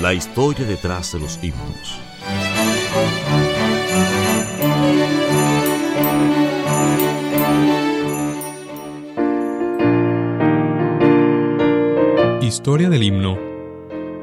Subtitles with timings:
[0.00, 2.00] La historia detrás de los himnos.
[12.40, 13.36] Historia del himno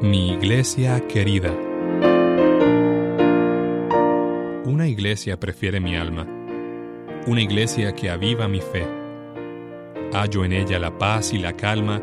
[0.02, 1.52] Mi iglesia querida.
[4.64, 6.25] Una iglesia prefiere mi alma,
[7.27, 8.88] una iglesia que aviva mi fe.
[10.14, 12.02] Hallo en ella la paz y la calma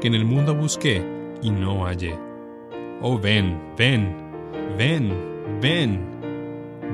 [0.00, 1.04] que en el mundo busqué
[1.42, 2.29] y no hallé.
[3.02, 4.14] Oh ven, ven,
[4.76, 5.10] ven,
[5.62, 6.00] ven,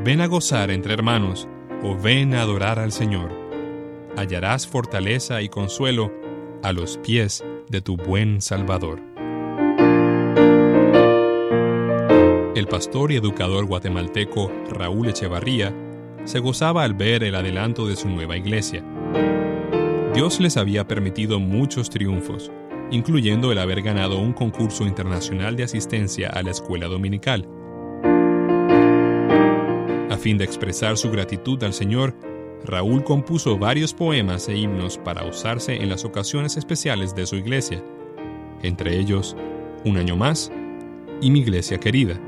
[0.04, 1.48] ven a gozar entre hermanos,
[1.82, 3.32] o ven a adorar al Señor.
[4.16, 6.12] Hallarás fortaleza y consuelo
[6.62, 9.00] a los pies de tu buen Salvador.
[12.54, 15.74] El pastor y educador guatemalteco Raúl Echevarría
[16.22, 18.84] se gozaba al ver el adelanto de su nueva iglesia.
[20.14, 22.52] Dios les había permitido muchos triunfos,
[22.90, 27.48] incluyendo el haber ganado un concurso internacional de asistencia a la escuela dominical.
[30.10, 32.14] A fin de expresar su gratitud al Señor,
[32.64, 37.84] Raúl compuso varios poemas e himnos para usarse en las ocasiones especiales de su iglesia,
[38.62, 39.36] entre ellos
[39.84, 40.50] Un año más
[41.20, 42.20] y Mi iglesia querida.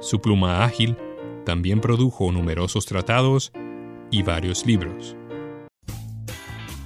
[0.00, 0.96] Su pluma ágil
[1.44, 3.52] también produjo numerosos tratados
[4.10, 5.16] y varios libros.